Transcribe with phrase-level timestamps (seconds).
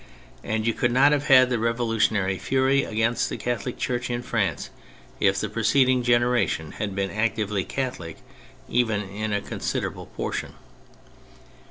[0.43, 4.71] And you could not have had the revolutionary fury against the Catholic Church in France
[5.19, 8.17] if the preceding generation had been actively Catholic
[8.67, 10.55] even in a considerable portion.